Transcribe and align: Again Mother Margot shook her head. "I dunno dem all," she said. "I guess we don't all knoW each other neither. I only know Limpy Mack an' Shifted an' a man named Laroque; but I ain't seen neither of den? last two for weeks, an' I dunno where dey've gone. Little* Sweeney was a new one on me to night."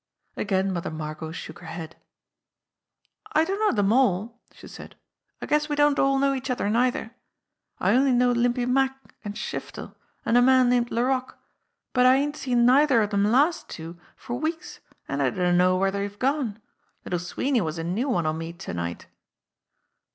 Again 0.35 0.73
Mother 0.73 0.89
Margot 0.89 1.31
shook 1.31 1.59
her 1.59 1.67
head. 1.67 1.95
"I 3.33 3.45
dunno 3.45 3.69
dem 3.71 3.93
all," 3.93 4.41
she 4.51 4.67
said. 4.67 4.95
"I 5.39 5.45
guess 5.45 5.69
we 5.69 5.75
don't 5.75 5.99
all 5.99 6.17
knoW 6.17 6.33
each 6.33 6.49
other 6.49 6.71
neither. 6.71 7.11
I 7.79 7.91
only 7.93 8.11
know 8.11 8.31
Limpy 8.31 8.65
Mack 8.65 9.13
an' 9.23 9.33
Shifted 9.33 9.91
an' 10.25 10.37
a 10.37 10.41
man 10.41 10.69
named 10.69 10.89
Laroque; 10.89 11.37
but 11.93 12.07
I 12.07 12.15
ain't 12.15 12.35
seen 12.35 12.65
neither 12.65 13.03
of 13.03 13.11
den? 13.11 13.25
last 13.31 13.69
two 13.69 13.99
for 14.15 14.33
weeks, 14.39 14.79
an' 15.07 15.21
I 15.21 15.29
dunno 15.29 15.77
where 15.77 15.91
dey've 15.91 16.17
gone. 16.17 16.59
Little* 17.05 17.19
Sweeney 17.19 17.61
was 17.61 17.77
a 17.77 17.83
new 17.83 18.09
one 18.09 18.25
on 18.25 18.39
me 18.39 18.53
to 18.53 18.73
night." 18.73 19.05